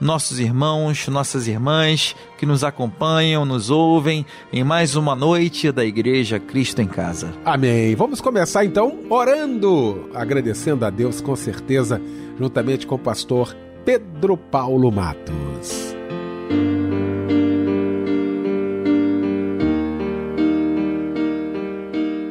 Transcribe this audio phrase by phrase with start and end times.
[0.00, 6.38] nossos irmãos, nossas irmãs que nos acompanham, nos ouvem em mais uma noite da Igreja
[6.38, 7.32] Cristo em Casa.
[7.44, 7.94] Amém.
[7.94, 12.00] Vamos começar então orando, agradecendo a Deus com certeza,
[12.38, 15.90] juntamente com o pastor Pedro Paulo Matos.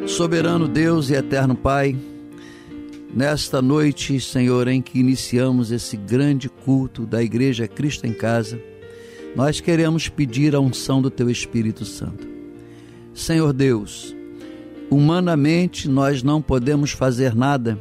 [0.08, 1.96] Soberano Deus e eterno Pai,
[3.14, 8.62] Nesta noite, Senhor, em que iniciamos esse grande culto da Igreja Cristo em Casa,
[9.36, 12.28] nós queremos pedir a unção do Teu Espírito Santo.
[13.12, 14.16] Senhor Deus,
[14.92, 17.80] humanamente nós não podemos fazer nada,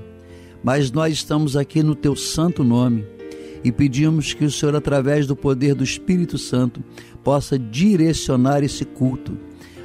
[0.65, 3.05] mas nós estamos aqui no Teu santo nome
[3.63, 6.83] e pedimos que o Senhor, através do poder do Espírito Santo,
[7.23, 9.37] possa direcionar esse culto.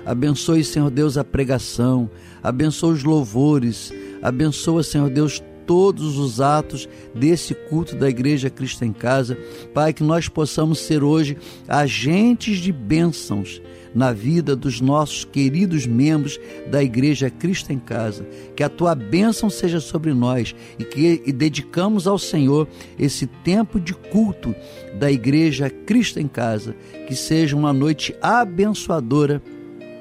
[0.06, 2.10] Abençoe, Senhor Deus, a pregação,
[2.42, 3.92] abençoe os louvores,
[4.24, 9.38] Abençoa, Senhor Deus, todos os atos desse culto da Igreja Cristo em Casa.
[9.74, 13.62] Pai, que nós possamos ser hoje agentes de bênçãos
[13.94, 18.26] na vida dos nossos queridos membros da Igreja Cristo em Casa.
[18.56, 22.68] Que a tua bênção seja sobre nós e que e dedicamos ao Senhor
[22.98, 24.56] esse tempo de culto
[24.98, 26.76] da Igreja Cristo em Casa.
[27.08, 29.42] Que seja uma noite abençoadora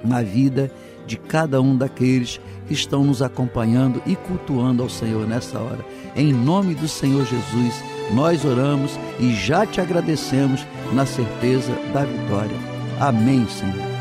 [0.05, 0.73] na vida
[1.07, 5.85] de cada um daqueles que estão nos acompanhando e cultuando ao Senhor nessa hora.
[6.17, 12.57] Em nome do Senhor Jesus, nós oramos e já te agradecemos na certeza da vitória.
[13.01, 13.92] Amém, Senhor.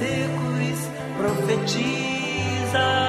[0.00, 0.78] secos
[1.18, 2.99] profetiza.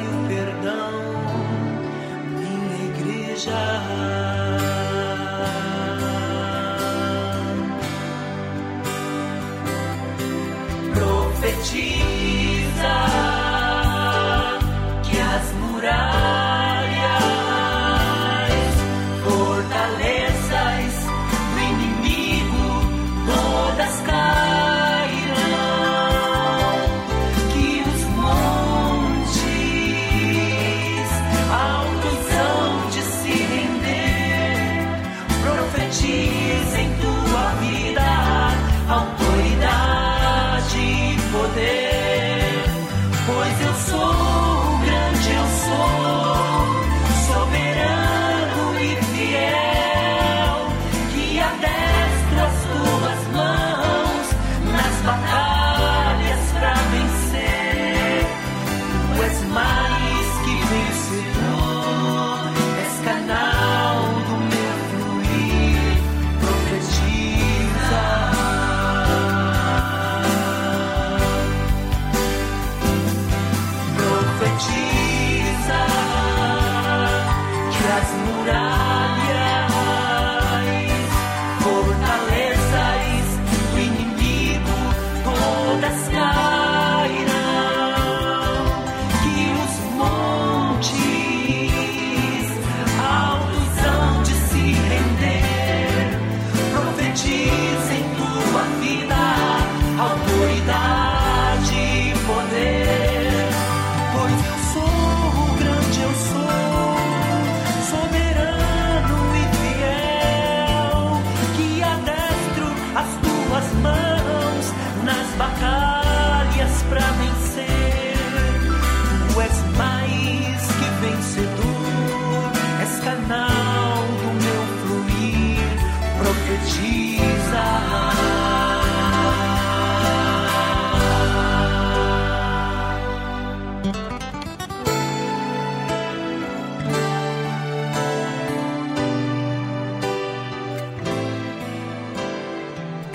[0.00, 1.00] Altos hão
[2.38, 4.19] de se render.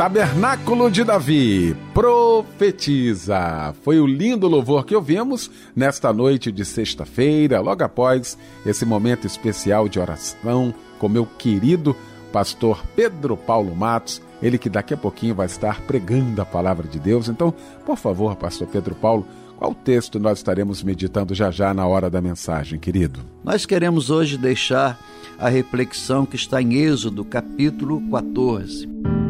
[0.06, 3.74] Tabernáculo de Davi, profetiza.
[3.82, 9.90] Foi o lindo louvor que ouvimos nesta noite de sexta-feira, logo após esse momento especial
[9.90, 11.96] de oração com meu querido
[12.32, 17.00] pastor Pedro Paulo Matos, ele que daqui a pouquinho vai estar pregando a palavra de
[17.00, 17.28] Deus.
[17.28, 17.52] Então,
[17.84, 19.26] por favor, pastor Pedro Paulo,
[19.58, 23.22] qual texto nós estaremos meditando já já na hora da mensagem, querido?
[23.44, 25.00] Nós queremos hoje deixar
[25.40, 29.25] a reflexão que está em Êxodo, capítulo 14.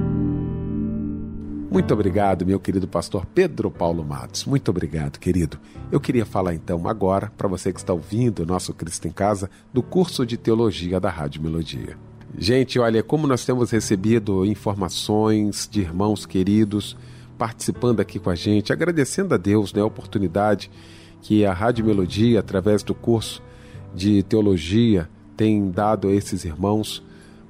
[1.75, 4.45] Muito obrigado, meu querido pastor Pedro Paulo Matos.
[4.45, 5.59] Muito obrigado, querido.
[5.91, 9.49] Eu queria falar então agora, para você que está ouvindo o nosso Cristo em Casa,
[9.73, 11.97] do curso de teologia da Rádio Melodia.
[12.37, 16.95] Gente, olha, como nós temos recebido informações de irmãos queridos
[17.37, 20.71] participando aqui com a gente, agradecendo a Deus né, a oportunidade
[21.21, 23.43] que a Rádio Melodia, através do curso
[23.93, 27.03] de teologia, tem dado a esses irmãos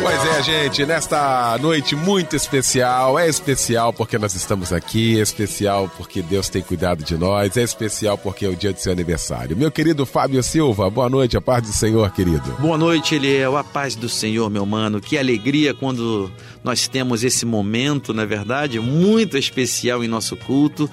[0.00, 5.90] Pois é, gente, nesta noite muito especial, é especial porque nós estamos aqui, é especial
[5.96, 9.56] porque Deus tem cuidado de nós, é especial porque é o dia do seu aniversário.
[9.56, 12.52] Meu querido Fábio Silva, boa noite, a paz do Senhor, querido.
[12.58, 15.00] Boa noite, Eliel, a paz do Senhor, meu mano.
[15.00, 16.30] Que alegria quando
[16.64, 20.90] nós temos esse momento, na é verdade, muito especial em nosso culto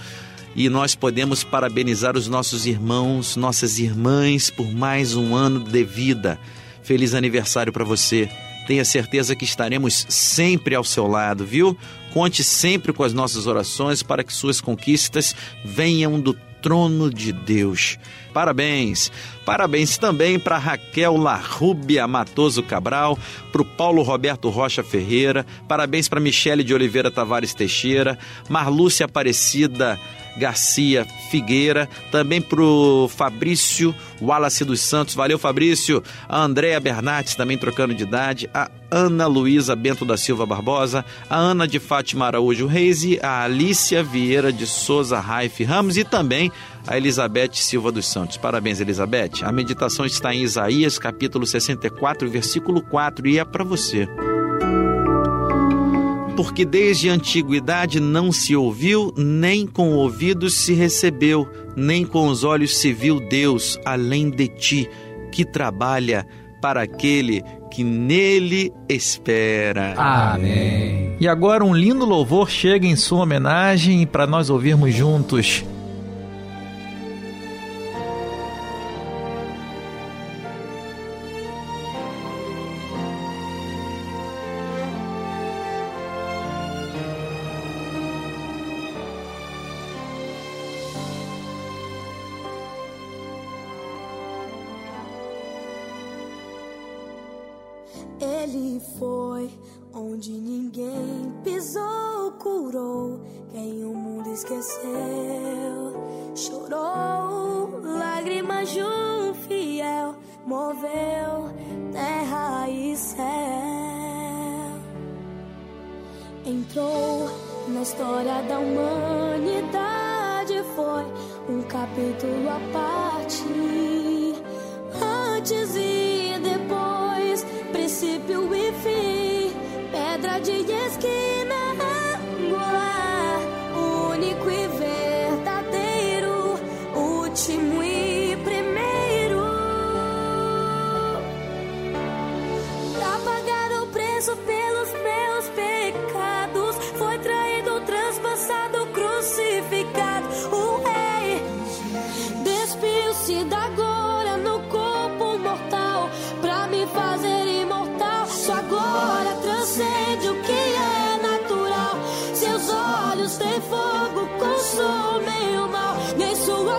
[0.56, 6.40] e nós podemos parabenizar os nossos irmãos, nossas irmãs por mais um ano de vida.
[6.86, 8.30] Feliz aniversário para você.
[8.68, 11.75] Tenha certeza que estaremos sempre ao seu lado, viu?
[12.13, 17.98] Conte sempre com as nossas orações para que suas conquistas venham do trono de Deus.
[18.34, 19.12] Parabéns!
[19.46, 23.18] Parabéns também para Raquel Larrúbia Matoso Cabral,
[23.51, 28.18] para o Paulo Roberto Rocha Ferreira, parabéns para Michele de Oliveira Tavares Teixeira,
[28.50, 30.00] Marlúcia Aparecida
[30.38, 37.58] Garcia Figueira, também para o Fabrício Wallace dos Santos, valeu Fabrício, a Andréa Bernardes também
[37.58, 42.68] trocando de idade, a Ana Luísa Bento da Silva Barbosa, a Ana de Fátima Araújo
[42.68, 45.98] Reis e a Alícia Vieira de Souza Raif Ramos.
[45.98, 46.51] E também
[46.88, 48.38] a Elizabeth Silva dos Santos.
[48.38, 49.44] Parabéns, Elizabeth.
[49.44, 54.08] A meditação está em Isaías, capítulo 64, versículo 4, e é para você
[56.36, 62.44] porque desde a antiguidade não se ouviu, nem com ouvidos se recebeu, nem com os
[62.44, 64.89] olhos se viu Deus além de ti,
[65.32, 66.27] que trabalha
[66.62, 69.94] para aquele que nele espera.
[69.98, 71.15] Amém.
[71.20, 75.63] E agora um lindo louvor chega em sua homenagem para nós ouvirmos juntos.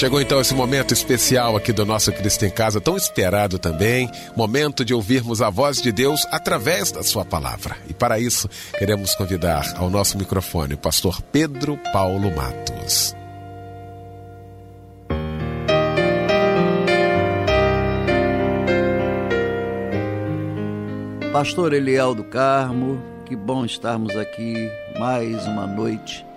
[0.00, 4.82] Chegou então esse momento especial aqui do nosso Cristo em Casa, tão esperado também, momento
[4.82, 7.76] de ouvirmos a voz de Deus através da sua palavra.
[7.86, 13.14] E para isso, queremos convidar ao nosso microfone o pastor Pedro Paulo Matos.
[21.30, 26.29] Pastor Eliel do Carmo, que bom estarmos aqui mais uma noite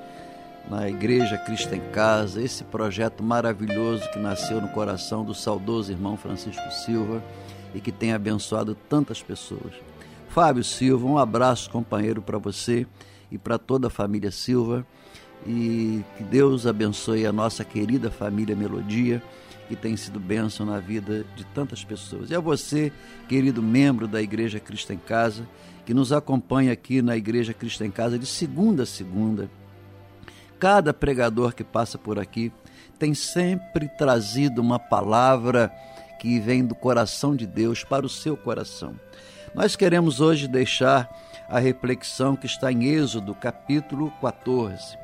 [0.70, 6.16] na Igreja Cristo em Casa, esse projeto maravilhoso que nasceu no coração do saudoso irmão
[6.16, 7.24] Francisco Silva
[7.76, 9.74] e que tem abençoado tantas pessoas.
[10.30, 12.88] Fábio Silva, um abraço companheiro para você
[13.32, 14.86] e para toda a família Silva
[15.46, 19.22] e que Deus abençoe a nossa querida família Melodia
[19.68, 22.30] que tem sido bênção na vida de tantas pessoas.
[22.30, 22.92] E a você,
[23.28, 25.48] querido membro da Igreja Cristo em Casa,
[25.86, 29.50] que nos acompanha aqui na Igreja Cristo em Casa de segunda a segunda.
[30.64, 32.50] Cada pregador que passa por aqui
[32.98, 35.70] tem sempre trazido uma palavra
[36.18, 38.98] que vem do coração de Deus para o seu coração.
[39.54, 41.14] Nós queremos hoje deixar
[41.50, 44.98] a reflexão que está em Êxodo, capítulo 14.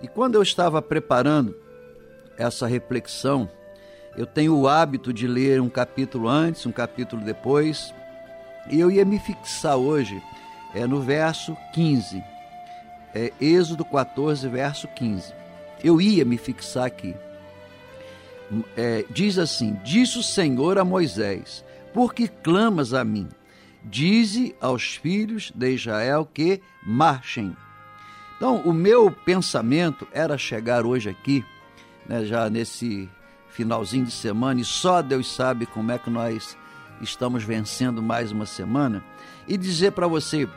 [0.00, 1.56] E quando eu estava preparando
[2.38, 3.50] essa reflexão,
[4.16, 7.92] eu tenho o hábito de ler um capítulo antes, um capítulo depois,
[8.70, 10.22] e eu ia me fixar hoje
[10.72, 12.22] é, no verso 15,
[13.14, 15.32] é, Êxodo 14, verso 15.
[15.82, 17.14] Eu ia me fixar aqui.
[18.76, 23.28] É, diz assim: Disse o Senhor a Moisés: Por que clamas a mim?
[23.84, 27.56] Dize aos filhos de Israel que marchem.
[28.36, 31.44] Então, o meu pensamento era chegar hoje aqui
[32.06, 33.08] né, já nesse
[33.50, 36.56] finalzinho de semana, e só Deus sabe como é que nós
[37.00, 39.02] estamos vencendo mais uma semana,
[39.46, 40.48] e dizer para você: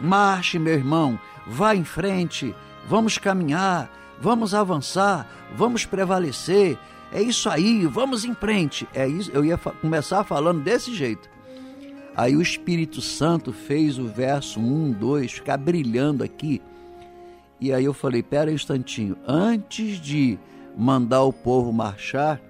[0.00, 2.54] marche, meu irmão, vá em frente,
[2.86, 6.78] vamos caminhar, vamos avançar, vamos prevalecer.
[7.12, 8.88] É isso aí, vamos em frente.
[8.92, 11.28] É isso, eu ia começar falando desse jeito.
[12.16, 16.62] Aí o Espírito Santo fez o verso 1, 2 ficar brilhando aqui.
[17.60, 20.38] E aí eu falei: pera um instantinho, antes de
[20.76, 22.40] mandar o povo marchar,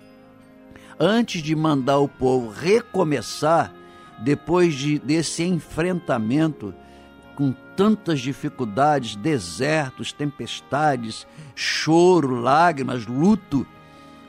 [0.98, 3.72] antes de mandar o povo recomeçar,
[4.18, 6.74] depois de, desse enfrentamento
[7.36, 13.66] com tantas dificuldades, desertos, tempestades, choro, lágrimas, luto,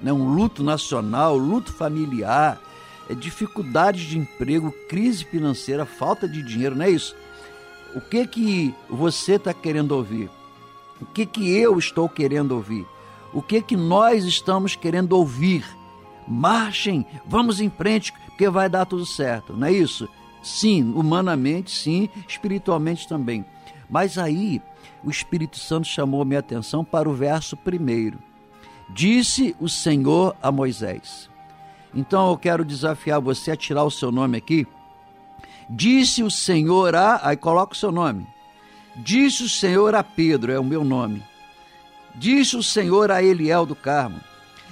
[0.01, 0.11] né?
[0.11, 2.59] um luto nacional, luto familiar,
[3.09, 7.15] é, dificuldades de emprego, crise financeira, falta de dinheiro, não é isso?
[7.95, 10.29] O que que você está querendo ouvir?
[10.99, 12.85] O que que eu estou querendo ouvir?
[13.35, 15.65] o que que nós estamos querendo ouvir.
[16.25, 20.07] Marchem, vamos em frente, porque vai dar tudo certo, não é isso?
[20.45, 23.43] Sim, humanamente, sim, espiritualmente também.
[23.89, 24.61] Mas aí
[25.03, 28.19] o Espírito Santo chamou minha atenção para o verso primeiro.
[28.87, 31.31] Disse o Senhor a Moisés.
[31.95, 34.67] Então eu quero desafiar você a tirar o seu nome aqui.
[35.67, 37.27] Disse o Senhor a.
[37.27, 38.27] Aí coloca o seu nome.
[38.97, 41.23] Disse o Senhor a Pedro, é o meu nome.
[42.13, 44.21] Disse o Senhor a Eliel do Carmo.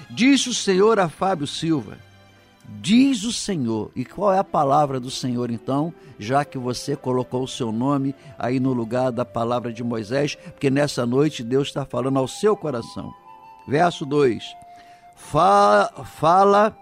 [0.07, 1.97] Disse o Senhor a Fábio Silva.
[2.65, 3.91] Diz o Senhor.
[3.95, 5.93] E qual é a palavra do Senhor então?
[6.17, 10.69] Já que você colocou o seu nome aí no lugar da palavra de Moisés, porque
[10.69, 13.13] nessa noite Deus está falando ao seu coração.
[13.67, 14.43] Verso 2:
[15.15, 16.77] fala, fala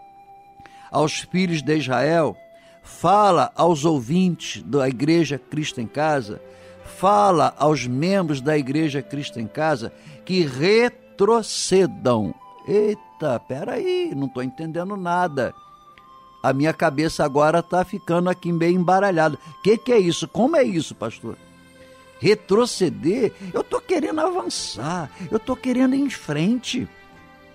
[0.92, 2.36] aos filhos de Israel,
[2.84, 6.42] fala aos ouvintes da igreja Cristo em Casa,
[6.84, 9.92] fala aos membros da igreja Cristo em Casa
[10.26, 12.34] que retrocedam.
[12.68, 15.54] Eita, peraí, não estou entendendo nada.
[16.42, 19.38] A minha cabeça agora está ficando aqui meio embaralhada.
[19.60, 20.28] O que, que é isso?
[20.28, 21.38] Como é isso, pastor?
[22.20, 23.34] Retroceder?
[23.54, 26.88] Eu estou querendo avançar, eu estou querendo ir em frente.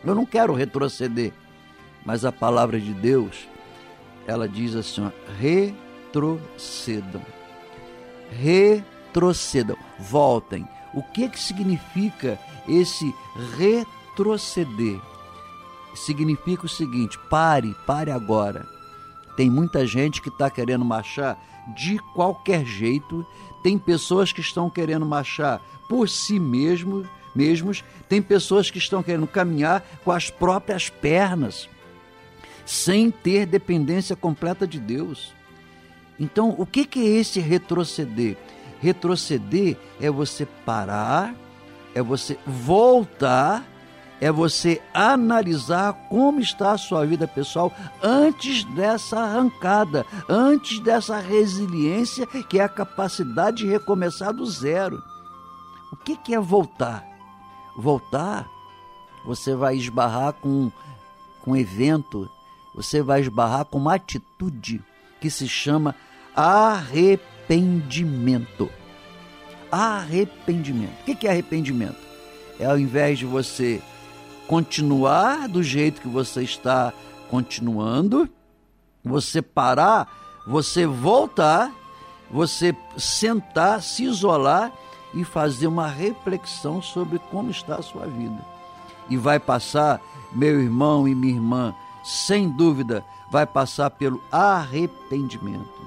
[0.04, 1.32] Eu não quero retroceder.
[2.04, 3.48] Mas a palavra de Deus,
[4.26, 7.22] ela diz assim: ó, retrocedam.
[8.30, 9.76] Retrocedam.
[9.98, 10.66] Voltem.
[10.94, 13.12] O que, que significa esse
[13.56, 15.00] retroceder?
[15.94, 18.75] Significa o seguinte: pare, pare agora.
[19.36, 21.38] Tem muita gente que está querendo marchar
[21.74, 23.26] de qualquer jeito,
[23.62, 29.26] tem pessoas que estão querendo marchar por si mesmo, mesmos, tem pessoas que estão querendo
[29.26, 31.68] caminhar com as próprias pernas,
[32.64, 35.34] sem ter dependência completa de Deus.
[36.18, 38.36] Então, o que, que é esse retroceder?
[38.80, 41.34] Retroceder é você parar,
[41.94, 43.64] é você voltar,
[44.20, 47.70] é você analisar como está a sua vida pessoal
[48.02, 55.02] antes dessa arrancada, antes dessa resiliência que é a capacidade de recomeçar do zero.
[55.92, 57.04] O que, é voltar?
[57.76, 58.48] Voltar,
[59.24, 60.72] você vai esbarrar com
[61.46, 62.28] um evento,
[62.74, 64.82] você vai esbarrar com uma atitude
[65.20, 65.94] que se chama
[66.34, 68.68] arrependimento.
[69.70, 70.94] Arrependimento.
[71.02, 71.98] O que é arrependimento?
[72.58, 73.82] É ao invés de você
[74.46, 76.92] continuar do jeito que você está
[77.30, 78.28] continuando,
[79.04, 80.08] você parar,
[80.46, 81.72] você voltar,
[82.30, 84.72] você sentar, se isolar
[85.14, 88.44] e fazer uma reflexão sobre como está a sua vida.
[89.08, 90.00] E vai passar,
[90.32, 95.86] meu irmão e minha irmã, sem dúvida, vai passar pelo arrependimento.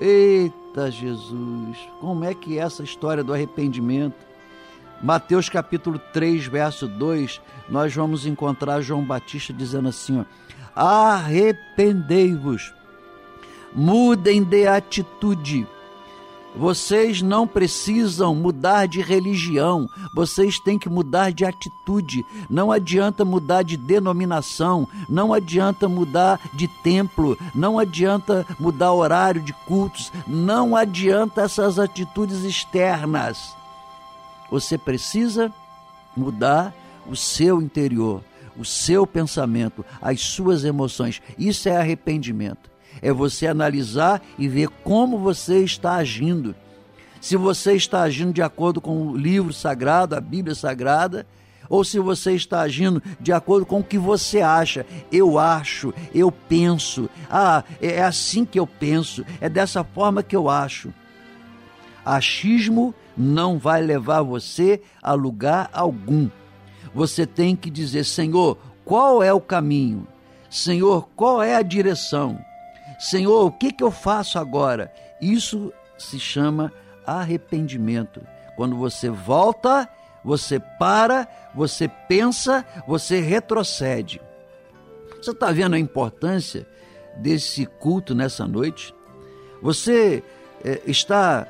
[0.00, 4.27] Eita Jesus, como é que é essa história do arrependimento?
[5.02, 10.24] Mateus capítulo 3, verso 2, nós vamos encontrar João Batista dizendo assim:
[10.74, 12.74] arrependei-vos,
[13.72, 15.66] mudem de atitude.
[16.56, 22.26] Vocês não precisam mudar de religião, vocês têm que mudar de atitude.
[22.50, 29.52] Não adianta mudar de denominação, não adianta mudar de templo, não adianta mudar horário de
[29.52, 33.57] cultos, não adianta essas atitudes externas
[34.50, 35.52] você precisa
[36.16, 36.74] mudar
[37.06, 38.22] o seu interior,
[38.56, 41.22] o seu pensamento, as suas emoções.
[41.38, 42.70] Isso é arrependimento.
[43.00, 46.54] É você analisar e ver como você está agindo.
[47.20, 51.26] Se você está agindo de acordo com o livro sagrado, a Bíblia sagrada,
[51.68, 54.86] ou se você está agindo de acordo com o que você acha.
[55.12, 57.10] Eu acho, eu penso.
[57.30, 60.92] Ah, é assim que eu penso, é dessa forma que eu acho.
[62.16, 66.30] Achismo não vai levar você a lugar algum.
[66.94, 70.08] Você tem que dizer: Senhor, qual é o caminho?
[70.48, 72.38] Senhor, qual é a direção?
[72.98, 74.90] Senhor, o que, que eu faço agora?
[75.20, 76.72] Isso se chama
[77.06, 78.22] arrependimento.
[78.56, 79.86] Quando você volta,
[80.24, 84.18] você para, você pensa, você retrocede.
[85.20, 86.66] Você está vendo a importância
[87.18, 88.94] desse culto nessa noite?
[89.60, 90.22] Você
[90.64, 91.46] é, está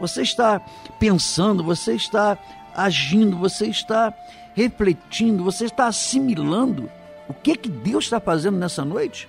[0.00, 0.60] você está
[0.98, 2.38] pensando, você está
[2.74, 4.14] agindo, você está
[4.54, 6.90] refletindo, você está assimilando
[7.30, 9.28] o que que Deus está fazendo nessa noite?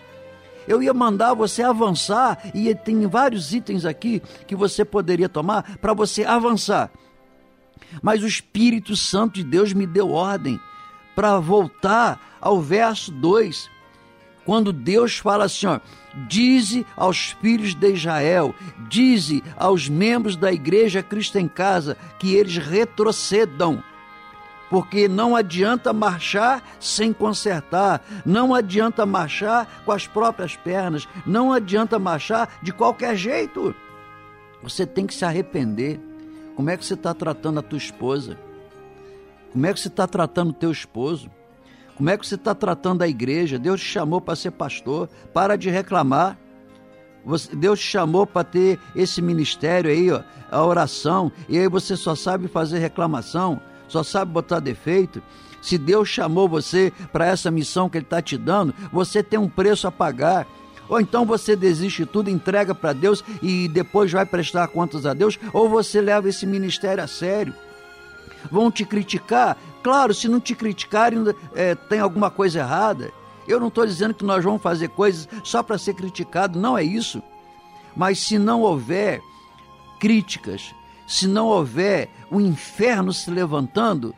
[0.67, 5.93] Eu ia mandar você avançar e tem vários itens aqui que você poderia tomar para
[5.93, 6.89] você avançar.
[8.01, 10.60] Mas o Espírito Santo de Deus me deu ordem
[11.15, 13.69] para voltar ao verso 2,
[14.45, 15.80] quando Deus fala assim, ó,
[16.27, 18.54] Dize aos filhos de Israel,
[18.89, 23.82] dize aos membros da igreja Cristo em Casa que eles retrocedam.
[24.69, 31.99] Porque não adianta marchar sem consertar, não adianta marchar com as próprias pernas, não adianta
[31.99, 33.75] marchar de qualquer jeito.
[34.63, 35.99] Você tem que se arrepender.
[36.56, 38.38] Como é que você está tratando a tua esposa?
[39.51, 41.30] Como é que você está tratando o teu esposo?
[42.02, 43.60] Como é que você está tratando a igreja?
[43.60, 45.08] Deus te chamou para ser pastor.
[45.32, 46.36] Para de reclamar.
[47.54, 52.16] Deus te chamou para ter esse ministério aí, ó, a oração, e aí você só
[52.16, 55.22] sabe fazer reclamação, só sabe botar defeito.
[55.62, 59.48] Se Deus chamou você para essa missão que Ele está te dando, você tem um
[59.48, 60.48] preço a pagar.
[60.90, 65.14] Ou então você desiste de tudo, entrega para Deus e depois vai prestar contas a
[65.14, 67.54] Deus, ou você leva esse ministério a sério.
[68.50, 71.24] Vão te criticar, Claro, se não te criticarem,
[71.56, 73.12] é, tem alguma coisa errada.
[73.48, 76.84] Eu não estou dizendo que nós vamos fazer coisas só para ser criticado, não é
[76.84, 77.22] isso.
[77.96, 79.22] Mas se não houver
[80.00, 80.74] críticas,
[81.08, 84.15] se não houver o um inferno se levantando,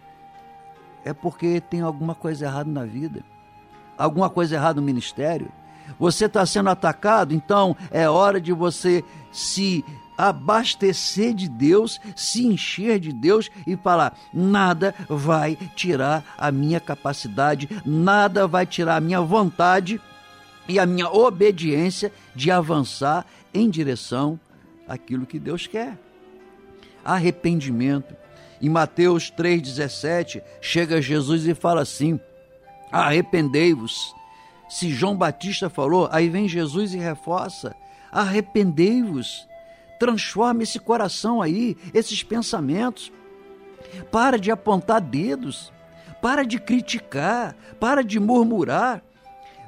[1.03, 3.23] é porque tem alguma coisa errada na vida,
[3.97, 5.51] alguma coisa errada no ministério.
[5.99, 9.83] Você está sendo atacado, então é hora de você se
[10.17, 17.69] abastecer de Deus, se encher de Deus e falar: nada vai tirar a minha capacidade,
[17.85, 19.99] nada vai tirar a minha vontade
[20.67, 24.39] e a minha obediência de avançar em direção
[24.87, 25.97] àquilo que Deus quer.
[27.03, 28.15] Arrependimento.
[28.61, 32.19] Em Mateus 3,17, chega Jesus e fala assim:
[32.91, 34.15] arrependei-vos.
[34.69, 37.75] Se João Batista falou, aí vem Jesus e reforça:
[38.11, 39.47] arrependei-vos
[40.03, 43.09] Transforme esse coração aí, esses pensamentos.
[44.11, 45.71] Para de apontar dedos.
[46.21, 47.55] Para de criticar.
[47.79, 49.01] Para de murmurar.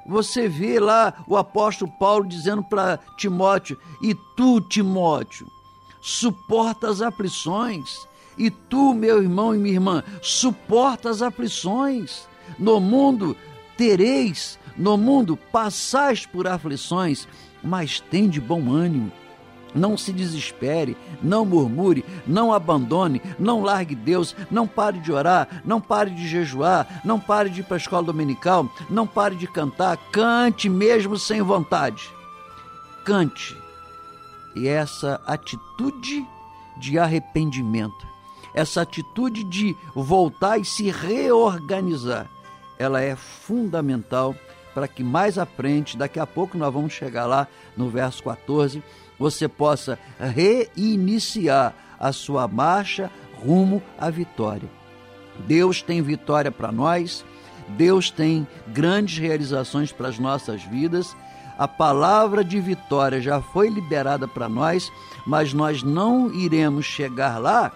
[0.06, 5.48] Você vê lá o apóstolo Paulo dizendo para Timóteo: E tu, Timóteo,
[6.02, 8.06] suporta as aflições.
[8.38, 12.28] E tu, meu irmão e minha irmã, suporta as aflições.
[12.60, 13.38] No mundo
[13.78, 17.26] tereis, no mundo passais por aflições,
[17.64, 19.14] mas tem de bom ânimo
[19.76, 25.82] Não se desespere, não murmure, não abandone, não largue Deus, não pare de orar, não
[25.82, 29.98] pare de jejuar, não pare de ir para a escola dominical, não pare de cantar,
[30.12, 32.10] cante mesmo sem vontade.
[33.04, 33.56] Cante.
[34.56, 36.26] E essa atitude
[36.78, 38.08] de arrependimento,
[38.54, 42.30] essa atitude de voltar e se reorganizar,
[42.80, 44.34] ela é fundamental
[44.74, 48.84] para que mais à frente, daqui a pouco nós vamos chegar lá no verso 14,
[49.18, 53.10] você possa reiniciar a sua marcha
[53.44, 54.70] rumo à vitória.
[55.48, 57.26] Deus tem vitória para nós,
[57.70, 61.16] Deus tem grandes realizações para as nossas vidas.
[61.58, 64.92] A palavra de vitória já foi liberada para nós,
[65.26, 67.72] mas nós não iremos chegar lá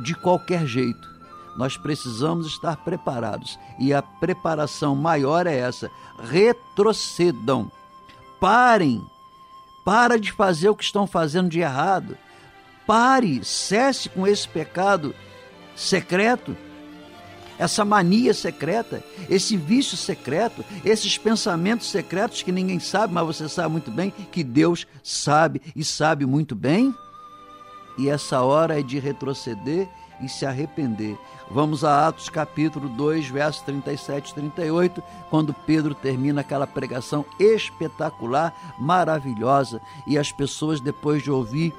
[0.00, 1.08] de qualquer jeito.
[1.56, 5.90] Nós precisamos estar preparados e a preparação maior é essa:
[6.22, 7.70] retrocedam,
[8.40, 9.04] parem
[9.88, 12.18] para de fazer o que estão fazendo de errado.
[12.86, 15.14] Pare, cesse com esse pecado
[15.74, 16.54] secreto,
[17.58, 23.72] essa mania secreta, esse vício secreto, esses pensamentos secretos que ninguém sabe, mas você sabe
[23.72, 26.94] muito bem que Deus sabe e sabe muito bem.
[27.96, 29.88] E essa hora é de retroceder
[30.20, 31.16] e se arrepender.
[31.50, 38.54] Vamos a Atos capítulo 2, versos 37 e 38, quando Pedro termina aquela pregação espetacular,
[38.78, 41.72] maravilhosa, e as pessoas, depois de ouvir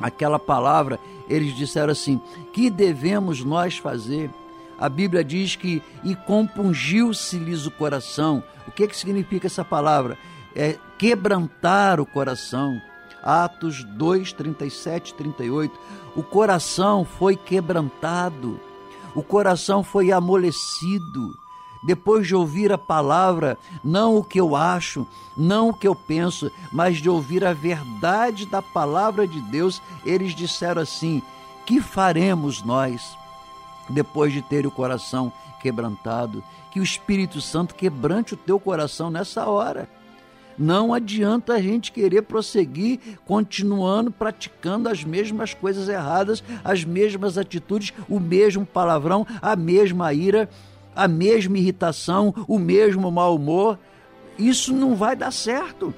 [0.00, 2.20] aquela palavra, eles disseram assim:
[2.52, 4.30] Que devemos nós fazer?
[4.78, 8.42] A Bíblia diz que e compungiu-se-lhes o coração.
[8.66, 10.16] O que, que significa essa palavra?
[10.54, 12.80] É quebrantar o coração.
[13.22, 15.78] Atos 2, 37 e 38.
[16.16, 18.60] O coração foi quebrantado,
[19.14, 21.34] o coração foi amolecido.
[21.82, 26.50] Depois de ouvir a palavra, não o que eu acho, não o que eu penso,
[26.72, 31.22] mas de ouvir a verdade da palavra de Deus, eles disseram assim:
[31.64, 33.16] Que faremos nós?
[33.88, 39.46] Depois de ter o coração quebrantado, que o Espírito Santo quebrante o teu coração nessa
[39.46, 39.88] hora
[40.58, 47.92] não adianta a gente querer prosseguir continuando praticando as mesmas coisas erradas, as mesmas atitudes,
[48.08, 50.48] o mesmo palavrão, a mesma ira,
[50.96, 53.78] a mesma irritação, o mesmo mau humor.
[54.36, 55.94] Isso não vai dar certo.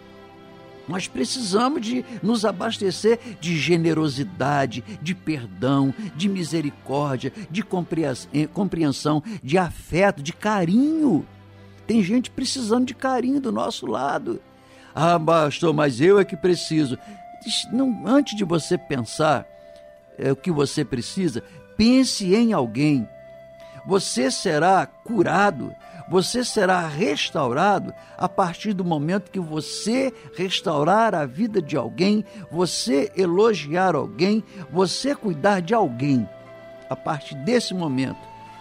[0.87, 7.63] Nós precisamos de nos abastecer de generosidade, de perdão, de misericórdia, de
[8.33, 11.25] eh, compreensão, de afeto, de carinho.
[11.87, 14.41] Tem gente precisando de carinho do nosso lado.
[14.95, 16.99] Ah, pastor, mas eu é que preciso.
[17.73, 19.47] Não, antes de você pensar
[20.19, 21.43] é, o que você precisa,
[21.77, 23.09] pense em alguém.
[23.87, 25.75] Você será curado,
[26.09, 33.11] você será restaurado a partir do momento que você restaurar a vida de alguém, você
[33.17, 36.29] elogiar alguém, você cuidar de alguém.
[36.91, 38.19] A partir desse momento,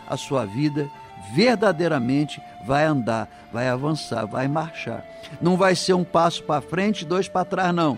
[0.08, 0.90] a sua vida
[1.34, 5.06] verdadeiramente vai andar, vai avançar, vai marchar.
[5.42, 7.98] Não vai ser um passo para frente, dois para trás, não.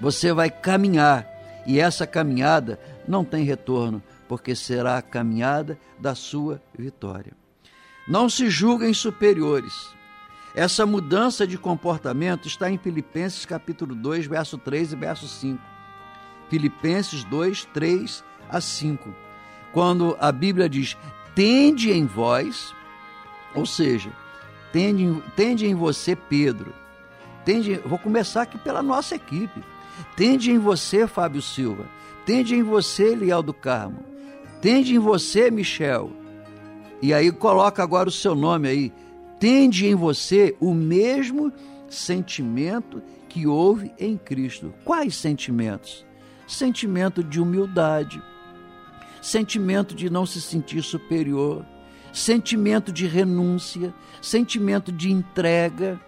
[0.00, 1.26] Você vai caminhar
[1.66, 7.32] e essa caminhada não tem retorno, porque será a caminhada da sua vitória.
[8.06, 9.90] Não se julguem superiores.
[10.54, 15.62] Essa mudança de comportamento está em Filipenses capítulo 2, verso 3 e verso 5.
[16.48, 19.14] Filipenses 2, 3 a 5.
[19.72, 20.96] Quando a Bíblia diz:
[21.38, 22.74] tende em vós,
[23.54, 24.10] ou seja,
[24.72, 26.74] tende, tende em você, Pedro.
[27.44, 29.62] Tende, vou começar aqui pela nossa equipe.
[30.16, 31.86] Tende em você, Fábio Silva.
[32.26, 34.00] Tende em você, Liel do Carmo.
[34.60, 36.10] Tende em você, Michel.
[37.00, 38.92] E aí coloca agora o seu nome aí.
[39.38, 41.52] Tende em você o mesmo
[41.88, 44.74] sentimento que houve em Cristo.
[44.84, 46.04] Quais sentimentos?
[46.48, 48.20] Sentimento de humildade,
[49.28, 51.64] sentimento de não se sentir superior,
[52.12, 56.00] sentimento de renúncia, sentimento de entrega,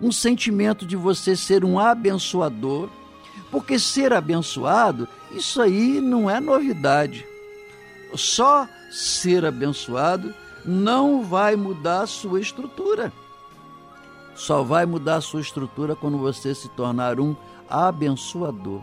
[0.00, 2.88] um sentimento de você ser um abençoador,
[3.50, 7.24] porque ser abençoado, isso aí não é novidade.
[8.16, 10.34] Só ser abençoado
[10.64, 13.12] não vai mudar a sua estrutura.
[14.34, 17.36] Só vai mudar a sua estrutura quando você se tornar um
[17.70, 18.82] abençoador.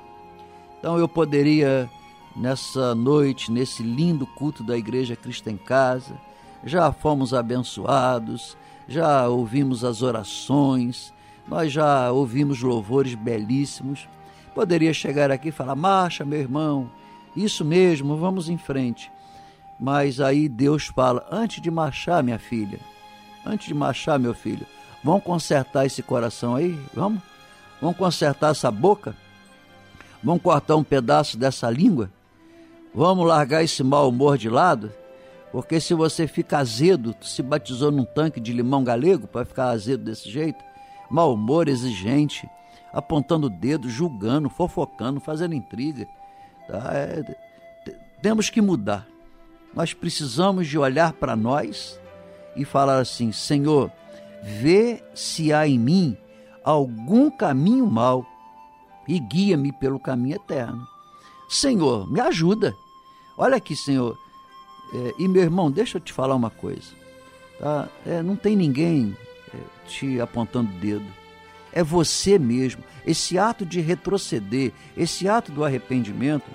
[0.79, 1.89] Então eu poderia
[2.35, 6.15] nessa noite, nesse lindo culto da Igreja Cristo em Casa.
[6.63, 11.13] Já fomos abençoados, já ouvimos as orações,
[11.47, 14.07] nós já ouvimos louvores belíssimos.
[14.53, 16.89] Poderia chegar aqui e falar: marcha, meu irmão,
[17.35, 19.11] isso mesmo, vamos em frente.
[19.79, 22.79] Mas aí Deus fala: antes de marchar, minha filha,
[23.45, 24.65] antes de marchar, meu filho,
[25.03, 26.79] vamos consertar esse coração aí?
[26.93, 27.21] Vamos?
[27.81, 29.15] Vamos consertar essa boca?
[30.23, 32.11] Vamos cortar um pedaço dessa língua?
[32.93, 34.91] Vamos largar esse mau humor de lado?
[35.51, 40.03] Porque se você fica azedo, se batizou num tanque de limão galego para ficar azedo
[40.03, 40.63] desse jeito,
[41.09, 42.49] mau humor, exigente,
[42.93, 46.07] apontando o dedo, julgando, fofocando, fazendo intriga.
[46.67, 46.91] Tá?
[46.93, 47.23] É,
[48.21, 49.07] temos que mudar.
[49.73, 51.99] Nós precisamos de olhar para nós
[52.55, 53.91] e falar assim: Senhor,
[54.41, 56.17] vê se há em mim
[56.63, 58.25] algum caminho mau
[59.07, 60.87] e guia-me pelo caminho eterno.
[61.49, 62.73] Senhor, me ajuda.
[63.41, 64.15] Olha aqui, Senhor.
[64.93, 66.93] É, e meu irmão, deixa eu te falar uma coisa.
[67.59, 67.89] Tá?
[68.05, 69.17] É, não tem ninguém
[69.51, 71.07] é, te apontando o dedo.
[71.73, 72.83] É você mesmo.
[73.03, 76.45] Esse ato de retroceder, esse ato do arrependimento,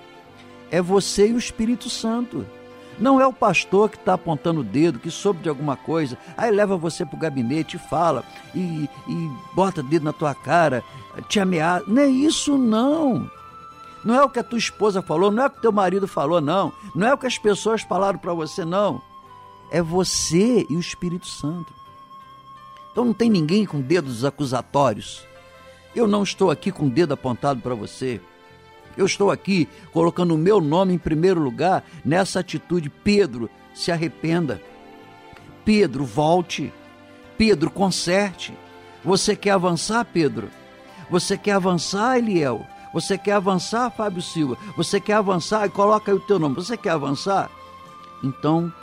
[0.71, 2.45] é você e o Espírito Santo.
[2.97, 6.49] Não é o pastor que está apontando o dedo, que soube de alguma coisa, aí
[6.49, 8.23] leva você para o gabinete e fala,
[8.55, 10.81] e, e bota dedo na tua cara,
[11.27, 11.83] te ameaça.
[11.85, 13.29] Não é isso, não.
[14.07, 16.39] Não é o que a tua esposa falou, não é o que teu marido falou,
[16.39, 16.71] não.
[16.95, 19.01] Não é o que as pessoas falaram para você, não.
[19.69, 21.73] É você e o Espírito Santo.
[22.89, 25.27] Então não tem ninguém com dedos acusatórios.
[25.93, 28.21] Eu não estou aqui com o dedo apontado para você.
[28.95, 32.89] Eu estou aqui colocando o meu nome em primeiro lugar nessa atitude.
[32.89, 34.61] Pedro, se arrependa.
[35.65, 36.71] Pedro, volte.
[37.37, 38.57] Pedro, conserte.
[39.03, 40.47] Você quer avançar, Pedro?
[41.09, 42.65] Você quer avançar, Eliel?
[42.97, 44.57] Você quer avançar, Fábio Silva?
[44.75, 45.67] Você quer avançar?
[45.67, 46.55] E coloca aí o teu nome.
[46.55, 47.47] Você quer avançar?
[48.23, 48.73] Então,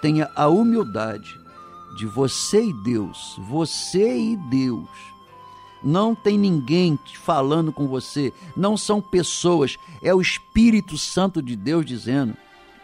[0.00, 1.38] tenha a humildade
[1.94, 4.88] de você e Deus, você e Deus
[5.84, 11.84] não tem ninguém falando com você, não são pessoas, é o Espírito Santo de Deus
[11.84, 12.34] dizendo: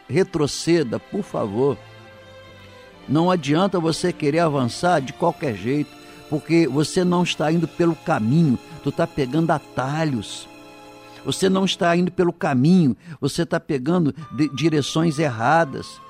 [0.06, 1.78] retroceda, por favor.
[3.08, 5.90] Não adianta você querer avançar de qualquer jeito,
[6.28, 10.46] porque você não está indo pelo caminho, tu está pegando atalhos.
[11.24, 14.14] Você não está indo pelo caminho, você está pegando
[14.52, 16.00] direções erradas.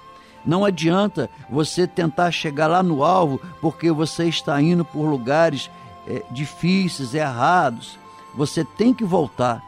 [0.44, 5.70] Não adianta você tentar chegar lá no alvo, porque você está indo por lugares
[6.06, 7.98] é, difíceis, errados,
[8.34, 9.62] você tem que voltar,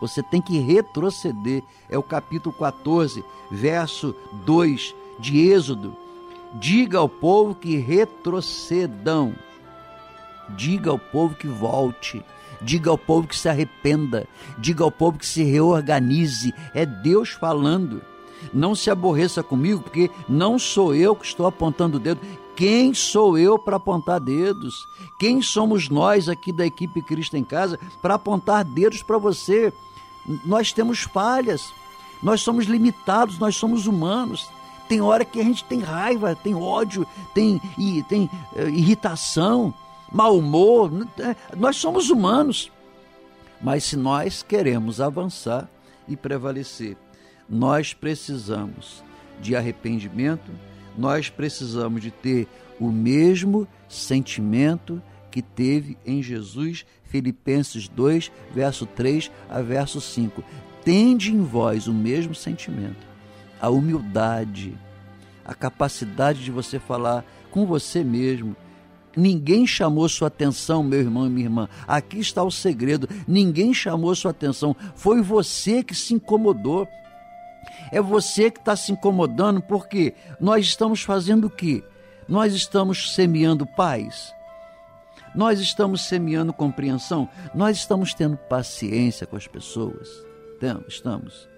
[0.00, 1.62] você tem que retroceder.
[1.90, 5.96] É o capítulo 14, verso 2 de Êxodo.
[6.54, 9.34] Diga ao povo que retrocedam.
[10.50, 12.22] Diga ao povo que volte.
[12.64, 14.26] Diga ao povo que se arrependa.
[14.58, 16.54] Diga ao povo que se reorganize.
[16.74, 18.02] É Deus falando.
[18.52, 22.20] Não se aborreça comigo, porque não sou eu que estou apontando o dedo.
[22.56, 24.86] Quem sou eu para apontar dedos?
[25.18, 29.72] Quem somos nós aqui da equipe Cristo em Casa para apontar dedos para você?
[30.44, 31.72] Nós temos falhas,
[32.22, 34.48] nós somos limitados, nós somos humanos.
[34.88, 37.60] Tem hora que a gente tem raiva, tem ódio, tem,
[38.08, 39.72] tem uh, irritação,
[40.12, 41.06] mau humor.
[41.18, 42.70] É, nós somos humanos.
[43.60, 45.68] Mas se nós queremos avançar
[46.08, 46.96] e prevalecer,
[47.48, 49.02] nós precisamos
[49.40, 50.50] de arrependimento
[50.96, 52.46] nós precisamos de ter
[52.78, 60.42] o mesmo sentimento que teve em Jesus, Filipenses 2, verso 3 a verso 5.
[60.84, 63.06] Tende em vós o mesmo sentimento,
[63.60, 64.74] a humildade,
[65.44, 68.56] a capacidade de você falar com você mesmo.
[69.16, 71.68] Ninguém chamou sua atenção, meu irmão e minha irmã.
[71.86, 73.08] Aqui está o segredo.
[73.26, 74.74] Ninguém chamou sua atenção.
[74.94, 76.88] Foi você que se incomodou.
[77.90, 81.84] É você que está se incomodando porque nós estamos fazendo o quê?
[82.28, 84.34] Nós estamos semeando paz.
[85.34, 87.28] Nós estamos semeando compreensão.
[87.54, 90.08] Nós estamos tendo paciência com as pessoas.
[90.88, 91.48] Estamos.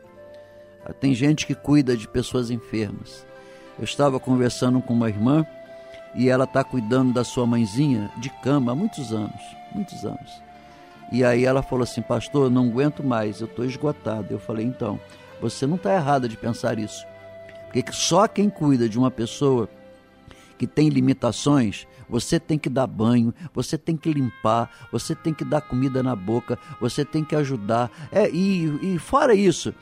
[0.85, 3.27] Ah, tem gente que cuida de pessoas enfermas.
[3.79, 5.47] Eu estava conversando com uma irmã
[6.14, 9.40] e ela está cuidando da sua mãezinha de cama há muitos anos,
[9.74, 10.42] muitos anos.
[11.12, 14.29] E aí ela falou assim, pastor, não aguento mais, eu estou esgotado.
[14.31, 14.98] Eu falei, então,
[15.40, 17.05] você não está errada de pensar isso.
[17.64, 19.68] Porque só quem cuida de uma pessoa
[20.57, 25.44] que tem limitações, você tem que dar banho, você tem que limpar, você tem que
[25.44, 27.90] dar comida na boca, você tem que ajudar.
[28.12, 29.74] É, e, e fora isso,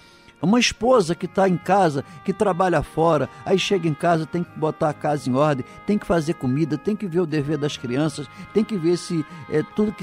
[0.42, 4.58] uma esposa que está em casa, que trabalha fora, aí chega em casa, tem que
[4.58, 7.76] botar a casa em ordem, tem que fazer comida, tem que ver o dever das
[7.76, 9.94] crianças, tem que ver se é, tudo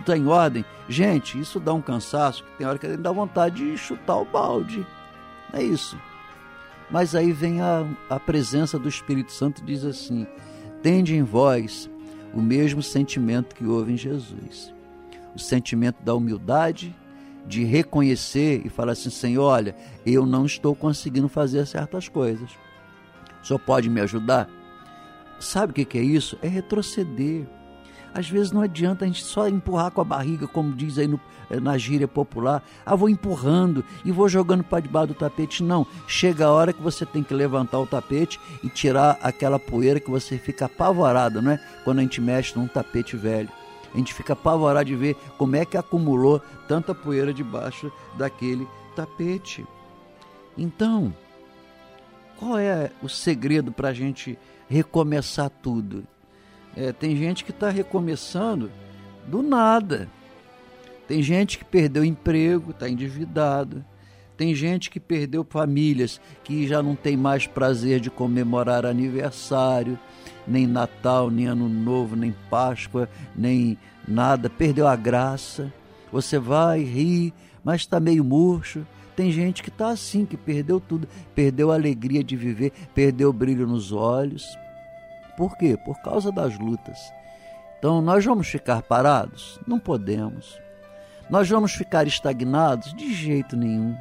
[0.00, 0.64] está em ordem.
[0.88, 4.86] Gente, isso dá um cansaço, tem hora que dá vontade de chutar o balde.
[5.52, 5.98] É isso.
[6.90, 10.26] Mas aí vem a, a presença do Espírito Santo e diz assim:
[10.82, 11.88] tende em vós
[12.32, 14.72] o mesmo sentimento que houve em Jesus.
[15.34, 16.94] O sentimento da humildade,
[17.46, 19.74] de reconhecer e falar assim: Senhor, olha,
[20.04, 22.50] eu não estou conseguindo fazer certas coisas.
[23.42, 24.48] Senhor pode me ajudar?
[25.38, 26.38] Sabe o que é isso?
[26.42, 27.46] É retroceder.
[28.12, 31.20] Às vezes não adianta a gente só empurrar com a barriga, como diz aí no,
[31.48, 32.62] eh, na gíria popular.
[32.84, 35.62] Ah, vou empurrando e vou jogando para debaixo do tapete.
[35.62, 35.86] Não.
[36.08, 40.10] Chega a hora que você tem que levantar o tapete e tirar aquela poeira que
[40.10, 41.60] você fica apavorado, é?
[41.84, 43.48] Quando a gente mexe num tapete velho.
[43.92, 49.66] A gente fica apavorado de ver como é que acumulou tanta poeira debaixo daquele tapete.
[50.56, 51.12] Então,
[52.38, 54.38] qual é o segredo para a gente
[54.68, 56.04] recomeçar tudo?
[56.76, 58.70] É, tem gente que está recomeçando
[59.26, 60.08] do nada.
[61.08, 63.84] Tem gente que perdeu emprego, está endividado.
[64.40, 69.98] Tem gente que perdeu famílias, que já não tem mais prazer de comemorar aniversário,
[70.48, 73.76] nem Natal, nem Ano Novo, nem Páscoa, nem
[74.08, 74.48] nada.
[74.48, 75.70] Perdeu a graça.
[76.10, 78.86] Você vai rir, mas está meio murcho.
[79.14, 83.34] Tem gente que está assim, que perdeu tudo, perdeu a alegria de viver, perdeu o
[83.34, 84.56] brilho nos olhos.
[85.36, 85.76] Por quê?
[85.84, 87.12] Por causa das lutas.
[87.78, 89.60] Então, nós vamos ficar parados?
[89.66, 90.58] Não podemos.
[91.28, 92.94] Nós vamos ficar estagnados?
[92.94, 93.94] De jeito nenhum.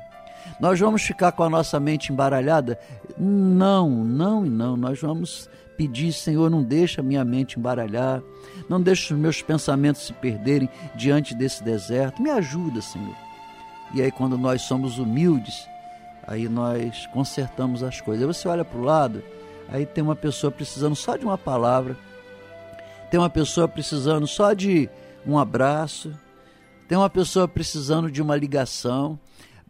[0.60, 2.80] Nós vamos ficar com a nossa mente embaralhada?
[3.18, 4.76] Não, não e não.
[4.78, 8.22] Nós vamos pedir, Senhor, não deixa a minha mente embaralhar,
[8.68, 12.22] não deixa os meus pensamentos se perderem diante desse deserto.
[12.22, 13.16] Me ajuda, Senhor.
[13.94, 15.68] E aí, quando nós somos humildes,
[16.28, 18.28] aí nós consertamos as coisas.
[18.28, 19.24] Aí você olha para o lado,
[19.72, 21.96] Aí tem uma pessoa precisando só de uma palavra,
[23.12, 24.90] tem uma pessoa precisando só de
[25.26, 26.12] um abraço,
[26.88, 29.20] tem uma pessoa precisando de uma ligação,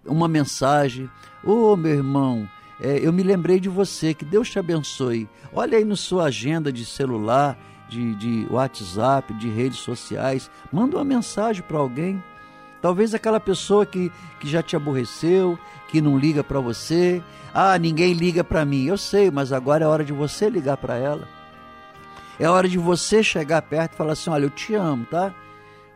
[0.05, 1.09] uma mensagem.
[1.43, 2.47] Ô oh, meu irmão,
[2.81, 5.27] é, eu me lembrei de você, que Deus te abençoe.
[5.53, 7.57] Olha aí na sua agenda de celular,
[7.89, 12.23] de, de WhatsApp, de redes sociais, manda uma mensagem para alguém.
[12.81, 17.21] Talvez aquela pessoa que, que já te aborreceu, que não liga para você.
[17.53, 18.85] Ah, ninguém liga para mim.
[18.85, 21.27] Eu sei, mas agora é hora de você ligar para ela.
[22.39, 25.33] É hora de você chegar perto e falar assim: olha, eu te amo, tá?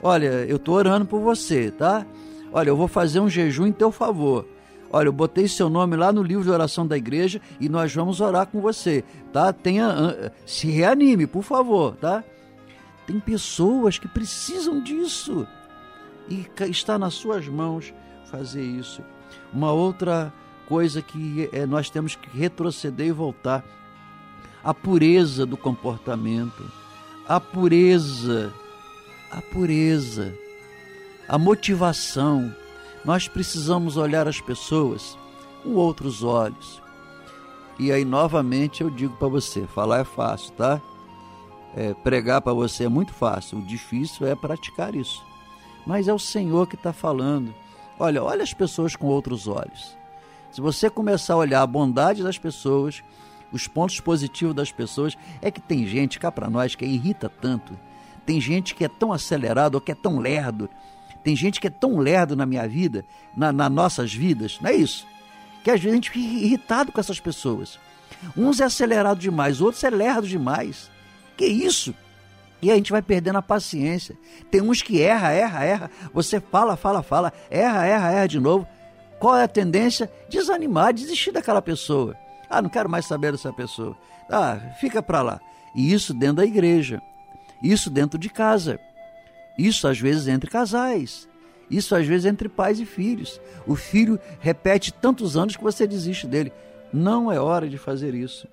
[0.02, 2.06] Olha, eu tô orando por você, tá?
[2.54, 4.46] Olha, eu vou fazer um jejum em teu favor.
[4.92, 8.22] Olha, eu botei seu nome lá no livro de oração da igreja e nós vamos
[8.22, 9.52] orar com você, tá?
[9.52, 12.24] Tenha, se reanime, por favor, tá?
[13.08, 15.48] Tem pessoas que precisam disso
[16.30, 17.92] e está nas suas mãos
[18.30, 19.02] fazer isso.
[19.52, 20.32] Uma outra
[20.68, 23.66] coisa que é, nós temos que retroceder e voltar
[24.64, 26.64] a pureza do comportamento,
[27.28, 28.54] a pureza,
[29.32, 30.34] a pureza,
[31.28, 32.54] a motivação.
[33.04, 35.18] Nós precisamos olhar as pessoas
[35.62, 36.82] com outros olhos.
[37.80, 40.82] E aí, novamente, eu digo para você: falar é fácil, tá?
[41.76, 45.26] É, pregar para você é muito fácil, o difícil é praticar isso.
[45.86, 47.54] Mas é o Senhor que está falando.
[48.00, 49.98] Olha, olha as pessoas com outros olhos.
[50.52, 53.04] Se você começar a olhar a bondade das pessoas,
[53.52, 57.78] os pontos positivos das pessoas, é que tem gente cá para nós que irrita tanto.
[58.26, 60.70] Tem gente que é tão acelerado ou que é tão lerdo.
[61.24, 63.06] Tem gente que é tão lerdo na minha vida,
[63.36, 65.08] na, nas nossas vidas, não é isso?
[65.64, 67.80] Que às vezes a gente fica irritado com essas pessoas.
[68.36, 70.92] Uns é acelerado demais, outros é lerdo demais.
[71.38, 71.96] Que isso?
[72.62, 74.18] E a gente vai perdendo a paciência.
[74.50, 75.92] Tem uns que erra, erra, erra.
[76.14, 78.68] Você fala, fala, fala, erra, erra, erra de novo.
[79.20, 80.12] Qual é a tendência?
[80.30, 82.16] Desanimar, desistir daquela pessoa.
[82.50, 83.98] Ah, não quero mais saber dessa pessoa.
[84.30, 85.42] Ah, fica para lá.
[85.76, 87.02] E isso dentro da igreja.
[87.62, 88.80] Isso dentro de casa.
[89.58, 91.28] Isso às vezes entre casais.
[91.70, 93.40] Isso às vezes entre pais e filhos.
[93.66, 96.52] O filho repete tantos anos que você desiste dele.
[96.92, 98.48] Não é hora de fazer isso.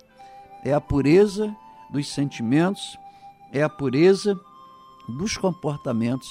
[0.64, 1.54] É a pureza
[1.90, 2.98] dos sentimentos
[3.52, 4.38] é a pureza
[5.08, 6.28] dos comportamentos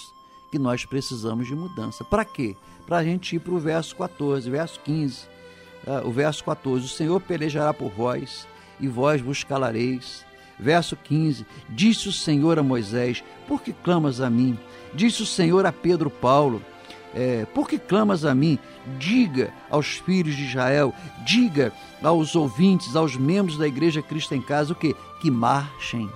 [0.52, 2.04] que nós precisamos de mudança.
[2.04, 2.56] Para quê?
[2.88, 5.28] Para a gente ir para o verso 14, verso 15.
[5.86, 8.48] Ah, o verso 14: O Senhor pelejará por vós,
[8.80, 10.26] e vós vos calareis.
[10.60, 14.58] Verso 15: Disse o Senhor a Moisés: Por que clamas a mim?
[14.94, 16.62] Disse o Senhor a Pedro Paulo:
[17.14, 18.60] é, Por que clamas a mim?
[18.98, 20.94] Diga aos filhos de Israel,
[21.26, 21.72] diga
[22.04, 24.96] aos ouvintes, aos membros da Igreja Cristo em Casa, o que?
[25.22, 26.10] Que marchem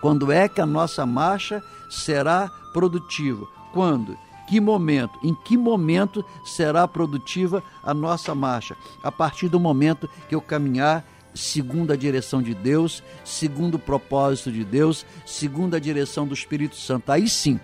[0.00, 3.46] quando é que a nossa marcha será produtiva?
[3.72, 4.16] Quando?
[4.46, 5.18] Que momento?
[5.22, 8.76] Em que momento será produtiva a nossa marcha?
[9.02, 11.04] A partir do momento que eu caminhar
[11.34, 16.76] segundo a direção de Deus, segundo o propósito de Deus, segundo a direção do Espírito
[16.76, 17.10] Santo.
[17.10, 17.60] Aí sim,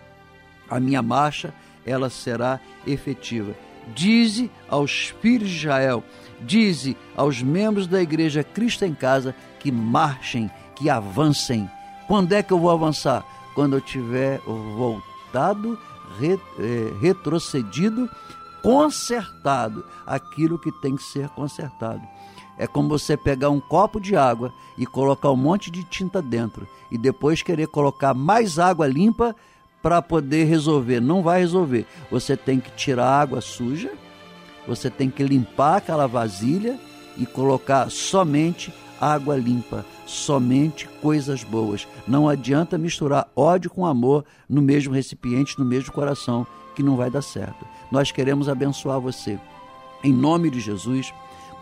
[0.69, 1.53] a minha marcha
[1.85, 3.55] ela será efetiva.
[3.95, 6.03] Dize aos filhos de Israel,
[6.41, 11.69] dize aos membros da igreja Cristo em casa que marchem, que avancem
[12.07, 13.25] quando é que eu vou avançar?
[13.55, 15.79] Quando eu tiver voltado,
[16.21, 18.11] é, retrocedido,
[18.63, 22.03] consertado aquilo que tem que ser consertado.
[22.59, 26.67] É como você pegar um copo de água e colocar um monte de tinta dentro
[26.91, 29.35] e depois querer colocar mais água limpa
[29.83, 31.01] para poder resolver.
[31.01, 31.87] Não vai resolver.
[32.11, 33.93] Você tem que tirar a água suja,
[34.67, 36.79] você tem que limpar aquela vasilha
[37.17, 41.87] e colocar somente água limpa, somente coisas boas.
[42.07, 47.11] Não adianta misturar ódio com amor no mesmo recipiente, no mesmo coração, que não vai
[47.11, 47.67] dar certo.
[47.91, 49.39] Nós queremos abençoar você.
[50.03, 51.13] Em nome de Jesus,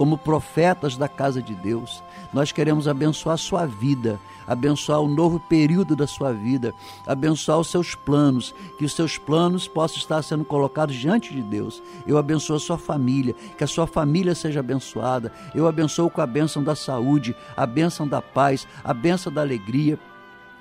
[0.02, 5.38] como profetas da casa de Deus, nós queremos abençoar a sua vida, abençoar o novo
[5.38, 6.74] período da sua vida,
[7.06, 11.80] abençoar os seus planos, que os seus planos possam estar sendo colocados diante de Deus.
[12.04, 15.32] Eu abençoo a sua família, que a sua família seja abençoada.
[15.54, 19.96] Eu abençoo com a bênção da saúde, a bênção da paz, a bênção da alegria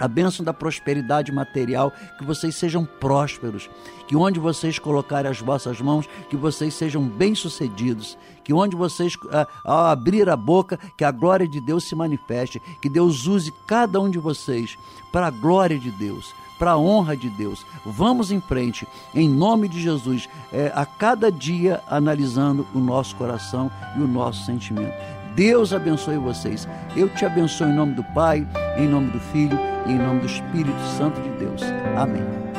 [0.01, 3.69] a bênção da prosperidade material, que vocês sejam prósperos,
[4.07, 9.47] que onde vocês colocarem as vossas mãos, que vocês sejam bem-sucedidos, que onde vocês, ah,
[9.63, 13.99] ao abrir a boca, que a glória de Deus se manifeste, que Deus use cada
[13.99, 14.77] um de vocês
[15.11, 17.65] para a glória de Deus, para a honra de Deus.
[17.85, 23.71] Vamos em frente, em nome de Jesus, é, a cada dia analisando o nosso coração
[23.97, 24.93] e o nosso sentimento.
[25.35, 26.67] Deus abençoe vocês.
[26.95, 30.27] Eu te abençoo em nome do Pai, em nome do Filho e em nome do
[30.27, 31.61] Espírito Santo de Deus.
[31.97, 32.50] Amém.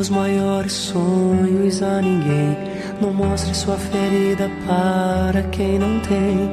[0.00, 2.56] Teus maiores sonhos a ninguém.
[3.02, 6.50] Não mostre sua ferida para quem não tem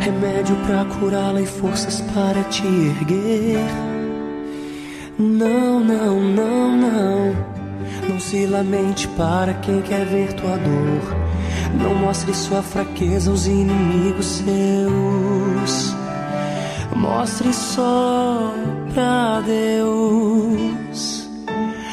[0.00, 3.64] remédio para curá-la e forças para te erguer.
[5.18, 7.46] Não, não, não, não.
[8.10, 11.16] Não se lamente para quem quer ver tua dor.
[11.82, 15.96] Não mostre sua fraqueza aos inimigos seus.
[16.94, 18.52] Mostre só
[18.92, 20.65] pra Deus.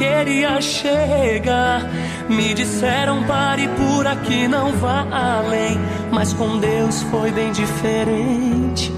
[0.00, 1.86] queria chegar,
[2.26, 5.78] me disseram pare por aqui, não vá além.
[6.10, 8.90] Mas com Deus foi bem diferente.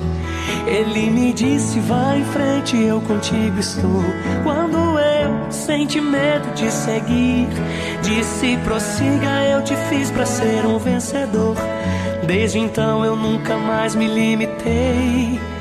[0.65, 4.05] Ele me disse: vai em frente, eu contigo estou.
[4.45, 7.49] Quando eu senti medo de seguir,
[8.03, 11.57] disse: prossiga, eu te fiz para ser um vencedor.
[12.25, 15.52] Desde então eu nunca mais me limitei.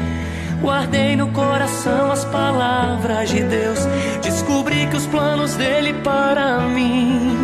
[0.62, 3.80] Guardei no coração as palavras de Deus.
[4.22, 7.36] Descobri que os planos dele para mim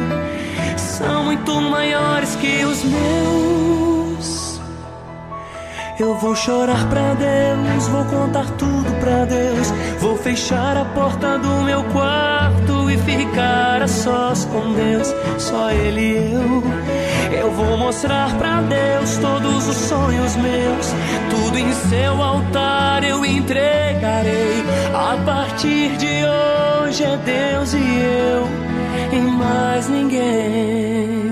[0.77, 4.61] são muito maiores que os meus.
[5.99, 9.71] Eu vou chorar pra Deus, vou contar tudo pra Deus.
[9.99, 16.01] Vou fechar a porta do meu quarto e ficar a sós com Deus, só Ele
[16.01, 16.63] e eu.
[17.39, 20.93] Eu vou mostrar pra Deus todos os sonhos meus,
[21.29, 24.63] tudo em seu altar eu entregarei.
[24.93, 31.26] A partir de hoje é Deus e eu, e mais ninguém.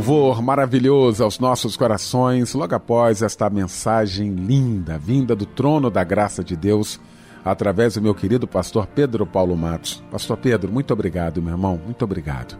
[0.00, 6.42] Louvor maravilhoso aos nossos corações, logo após esta mensagem linda, vinda do trono da graça
[6.42, 6.98] de Deus,
[7.44, 10.02] através do meu querido pastor Pedro Paulo Matos.
[10.10, 12.58] Pastor Pedro, muito obrigado, meu irmão, muito obrigado.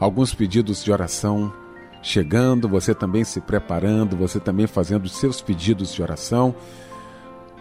[0.00, 1.52] Alguns pedidos de oração
[2.02, 6.52] chegando, você também se preparando, você também fazendo seus pedidos de oração.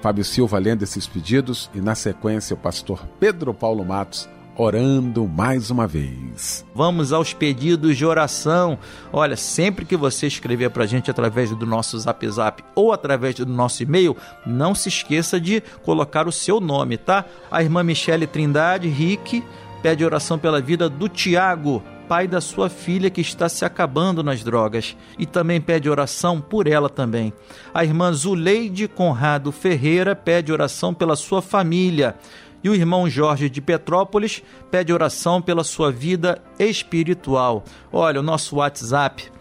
[0.02, 4.28] Fábio Silva lendo esses pedidos e, na sequência, o pastor Pedro Paulo Matos
[4.62, 6.66] orando mais uma vez.
[6.76, 8.78] Vamos aos pedidos de oração.
[9.12, 13.36] Olha, sempre que você escrever para a gente através do nosso Zap Zap ou através
[13.36, 17.24] do nosso e-mail, não se esqueça de colocar o seu nome, tá?
[17.50, 19.42] A irmã Michele Trindade Rick
[19.82, 24.44] pede oração pela vida do Tiago, pai da sua filha que está se acabando nas
[24.44, 27.32] drogas e também pede oração por ela também.
[27.74, 32.16] A irmã Zuleide Conrado Ferreira pede oração pela sua família.
[32.64, 37.64] E o irmão Jorge de Petrópolis pede oração pela sua vida espiritual.
[37.92, 39.32] Olha, o nosso WhatsApp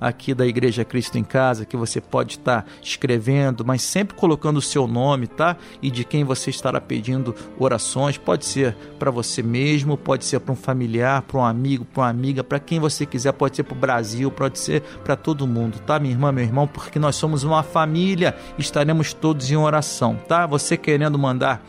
[0.00, 4.62] aqui da Igreja Cristo em Casa, que você pode estar escrevendo, mas sempre colocando o
[4.62, 5.56] seu nome, tá?
[5.80, 8.18] E de quem você estará pedindo orações.
[8.18, 12.08] Pode ser para você mesmo, pode ser para um familiar, para um amigo, para uma
[12.08, 15.78] amiga, para quem você quiser, pode ser para o Brasil, pode ser para todo mundo,
[15.80, 16.66] tá, minha irmã, meu irmão?
[16.66, 20.46] Porque nós somos uma família, estaremos todos em oração, tá?
[20.46, 21.64] Você querendo mandar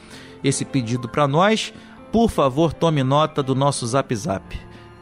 [0.47, 1.73] esse pedido para nós,
[2.11, 4.55] por favor, tome nota do nosso Zap Zap.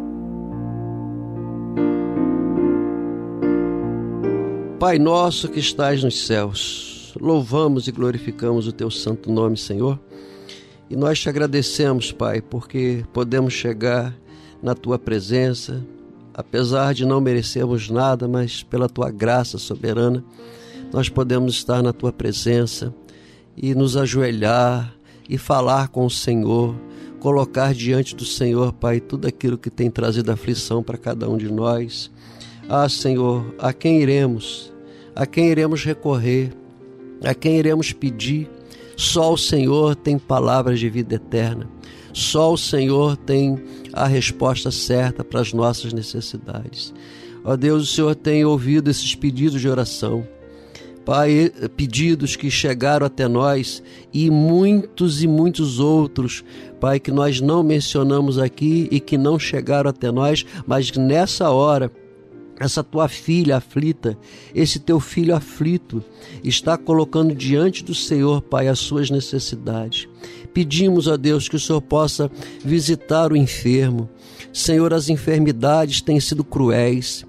[4.80, 10.00] Pai nosso que estás nos céus, louvamos e glorificamos o teu santo nome, Senhor.
[10.90, 14.14] E nós te agradecemos, Pai, porque podemos chegar
[14.62, 15.82] na tua presença,
[16.34, 20.24] apesar de não merecermos nada, mas pela tua graça soberana
[20.94, 22.94] nós podemos estar na tua presença
[23.58, 24.96] e nos ajoelhar
[25.28, 26.76] e falar com o Senhor,
[27.20, 31.52] colocar diante do Senhor, Pai, tudo aquilo que tem trazido aflição para cada um de
[31.52, 32.12] nós.
[32.70, 34.72] Ah, Senhor, a quem iremos?
[35.16, 36.54] A quem iremos recorrer?
[37.24, 38.48] A quem iremos pedir?
[38.96, 41.68] Só o Senhor tem palavras de vida eterna.
[42.14, 43.58] Só o Senhor tem
[43.92, 46.94] a resposta certa para as nossas necessidades.
[47.44, 50.24] Ó Deus, o Senhor tem ouvido esses pedidos de oração.
[51.06, 53.84] Pai, pedidos que chegaram até nós
[54.14, 56.44] e muitos e muitos outros,
[56.80, 61.92] Pai, que nós não mencionamos aqui e que não chegaram até nós, mas nessa hora,
[62.60, 64.18] essa tua filha aflita,
[64.56, 66.04] esse teu filho aflito,
[66.44, 70.08] está colocando diante do Senhor, Pai, as suas necessidades.
[70.54, 72.32] Pedimos a Deus que o Senhor possa
[72.64, 74.10] visitar o enfermo.
[74.54, 77.26] Senhor, as enfermidades têm sido cruéis.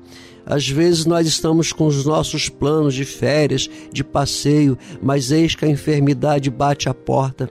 [0.46, 5.64] Às vezes nós estamos com os nossos planos de férias, de passeio, mas eis que
[5.64, 7.50] a enfermidade bate a porta.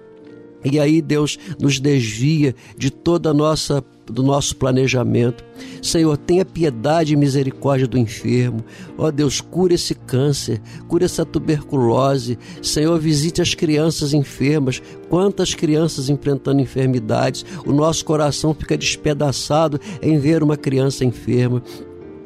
[0.63, 5.43] E aí Deus nos desvia de toda a nossa do nosso planejamento.
[5.81, 8.59] Senhor, tenha piedade e misericórdia do enfermo.
[8.97, 12.37] Ó oh, Deus, cura esse câncer, cura essa tuberculose.
[12.61, 14.81] Senhor, visite as crianças enfermas.
[15.09, 17.45] Quantas crianças enfrentando enfermidades.
[17.65, 21.63] O nosso coração fica despedaçado em ver uma criança enferma.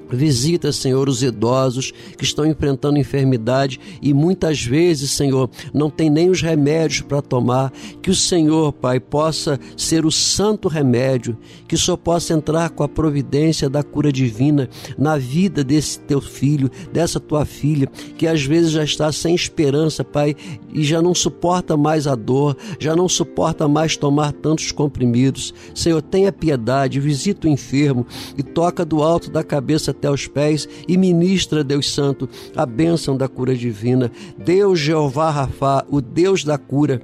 [0.10, 6.30] Visita, Senhor, os idosos que estão enfrentando enfermidade e muitas vezes, Senhor, não tem nem
[6.30, 7.72] os remédios para tomar.
[8.02, 11.38] Que o Senhor, Pai, possa ser o santo remédio,
[11.68, 16.70] que Senhor possa entrar com a providência da cura divina na vida desse teu filho,
[16.92, 17.88] dessa tua filha,
[18.18, 20.36] que às vezes já está sem esperança, Pai,
[20.74, 25.54] e já não suporta mais a dor, já não suporta mais tomar tantos comprimidos.
[25.74, 28.06] Senhor, tenha piedade, visita o enfermo
[28.38, 33.18] e toca do alto da cabeça até os pés e ministra, Deus Santo, a bênção
[33.18, 34.12] da cura divina.
[34.38, 37.02] Deus Jeová Rafá, o Deus da cura.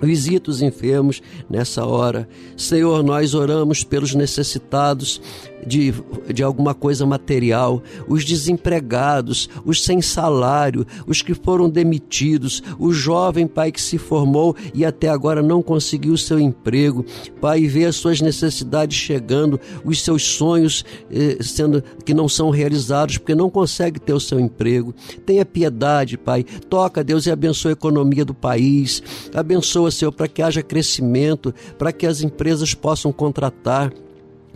[0.00, 2.28] Visita os enfermos nessa hora.
[2.56, 5.20] Senhor, nós oramos pelos necessitados,
[5.66, 5.92] de,
[6.32, 13.46] de alguma coisa material, os desempregados, os sem salário, os que foram demitidos, o jovem
[13.46, 17.04] pai que se formou e até agora não conseguiu seu emprego,
[17.40, 23.18] pai, vê as suas necessidades chegando, os seus sonhos eh, sendo que não são realizados
[23.18, 24.94] porque não consegue ter o seu emprego.
[25.24, 26.44] Tenha piedade, pai.
[26.68, 29.02] Toca, Deus, e abençoa a economia do país.
[29.34, 33.92] Abençoa, Senhor, para que haja crescimento, para que as empresas possam contratar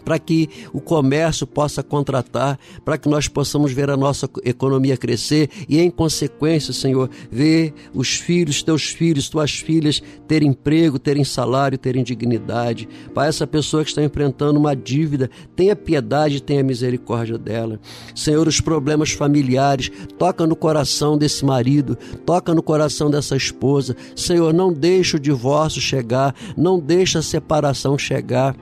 [0.04, 5.48] para que o comércio possa contratar, para que nós possamos ver a nossa economia crescer
[5.68, 11.78] e, em consequência, Senhor, ver os filhos, teus filhos, tuas filhas terem emprego, terem salário,
[11.78, 12.88] terem dignidade.
[13.12, 17.80] Para essa pessoa que está enfrentando uma dívida, tenha piedade, tenha misericórdia dela.
[18.14, 23.96] Senhor, os problemas familiares, toca no coração desse marido, toca no coração dessa esposa.
[24.14, 28.56] Senhor, não deixa o divórcio chegar, não deixa a separação chegar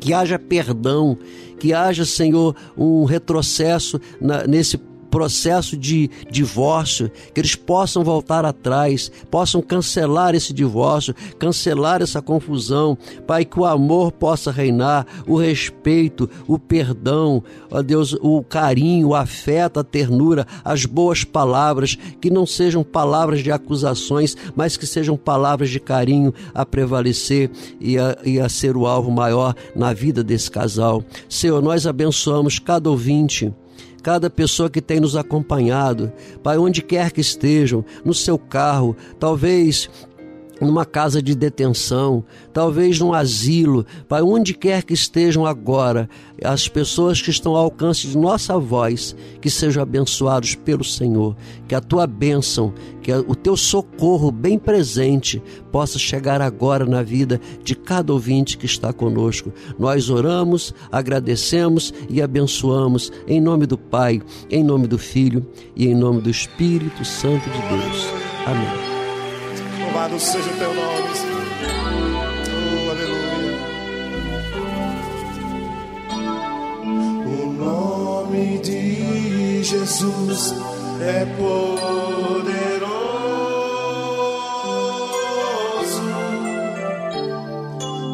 [0.00, 1.18] que haja perdão,
[1.58, 4.78] que haja, Senhor, um retrocesso na, nesse
[5.16, 12.98] processo de divórcio, que eles possam voltar atrás, possam cancelar esse divórcio, cancelar essa confusão,
[13.26, 19.14] Pai, que o amor possa reinar, o respeito, o perdão, ó Deus, o carinho, o
[19.14, 25.16] afeto, a ternura, as boas palavras, que não sejam palavras de acusações, mas que sejam
[25.16, 27.50] palavras de carinho a prevalecer
[27.80, 31.02] e a, e a ser o alvo maior na vida desse casal.
[31.26, 33.50] Senhor, nós abençoamos cada ouvinte
[34.06, 39.90] cada pessoa que tem nos acompanhado, Pai, onde quer que estejam, no seu carro, talvez
[40.60, 46.08] numa casa de detenção, talvez num asilo, Pai, onde quer que estejam agora,
[46.42, 51.36] as pessoas que estão ao alcance de nossa voz, que sejam abençoados pelo Senhor,
[51.66, 57.40] que a tua bênção, que o teu socorro bem presente possa chegar agora na vida
[57.62, 59.52] de cada ouvinte que está conosco.
[59.78, 65.94] Nós oramos, agradecemos e abençoamos em nome do Pai, em nome do Filho e em
[65.94, 68.06] nome do Espírito Santo de Deus.
[68.46, 68.95] Amém.
[70.06, 71.42] Louvado seja o teu nome, Senhor.
[72.54, 73.58] Oh, aleluia.
[77.26, 80.54] O nome de Jesus
[81.00, 82.86] é poderoso.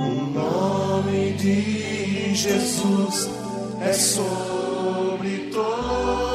[0.08, 3.28] O nome de Jesus
[3.82, 6.31] é sobre todos.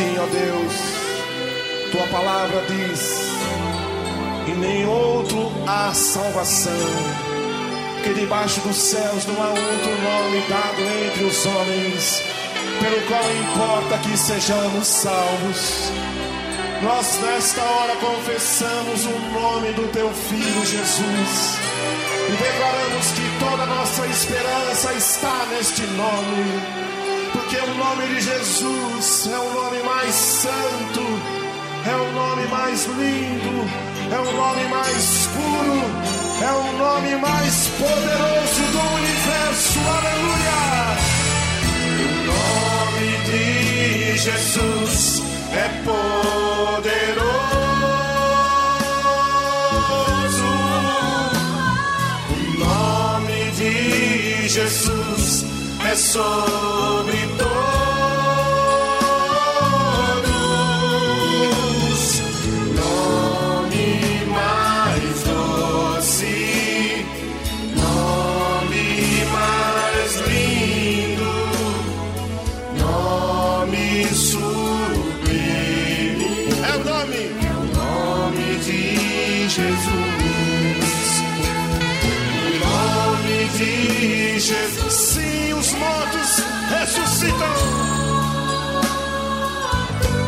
[0.00, 0.72] Sim, ó Deus,
[1.92, 3.28] tua palavra diz:
[4.48, 6.72] em nenhum outro há salvação,
[8.02, 12.22] que debaixo dos céus não há outro nome dado entre os homens,
[12.80, 15.92] pelo qual importa que sejamos salvos.
[16.82, 21.58] Nós nesta hora confessamos o nome do teu filho Jesus
[22.26, 26.89] e declaramos que toda nossa esperança está neste nome.
[27.50, 31.00] Porque o nome de Jesus é o nome mais santo,
[31.84, 33.68] é o nome mais lindo,
[34.08, 35.82] é o nome mais puro,
[36.44, 39.80] é o nome mais poderoso do universo.
[39.98, 40.60] Aleluia!
[41.98, 45.22] O nome de Jesus
[45.52, 47.24] é poderoso.
[52.30, 55.19] O nome de Jesus
[55.90, 57.69] é sobre todos.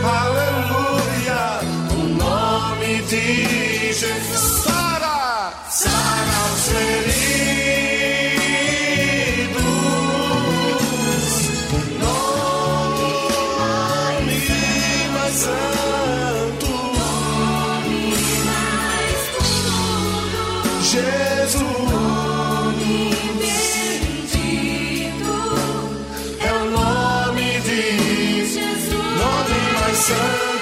[0.05, 1.61] Aleluia.
[1.93, 4.65] O nome de Jesus.
[4.65, 6.32] Sara, Sara
[30.03, 30.62] sun.